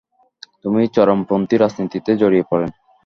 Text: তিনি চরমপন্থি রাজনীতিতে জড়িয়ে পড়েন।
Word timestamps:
তিনি 0.61 0.81
চরমপন্থি 0.95 1.55
রাজনীতিতে 1.57 2.11
জড়িয়ে 2.21 2.45
পড়েন। 2.49 2.69